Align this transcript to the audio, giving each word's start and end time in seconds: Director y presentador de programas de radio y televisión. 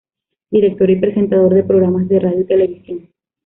Director 0.49 0.89
y 0.89 0.95
presentador 0.99 1.53
de 1.53 1.61
programas 1.63 2.07
de 2.09 2.19
radio 2.19 2.39
y 2.41 2.45
televisión. 2.47 3.09